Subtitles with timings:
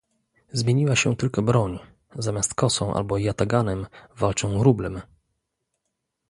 [0.51, 1.79] "Zmieniła się tylko broń:
[2.15, 3.85] zamiast kosą, albo jataganem
[4.15, 5.01] walczą rublem."